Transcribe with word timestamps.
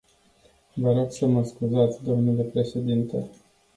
Vă 0.73 0.93
rog 0.93 1.11
să 1.11 1.27
mă 1.27 1.43
scuzați, 1.43 2.03
dle 2.03 2.43
președinte. 2.43 3.29